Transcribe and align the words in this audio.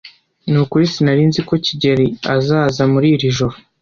Nukuri 0.51 0.85
sinari 0.93 1.23
nzi 1.29 1.41
ko 1.47 1.53
kigeli 1.65 2.05
azaza 2.35 2.83
muri 2.93 3.07
iri 3.15 3.27
joro. 3.37 3.55